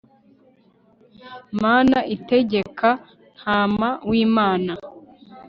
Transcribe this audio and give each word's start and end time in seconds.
mana 1.61 1.97
itegeka, 2.15 2.89
ntama 3.37 3.87
w'imana 4.09 4.73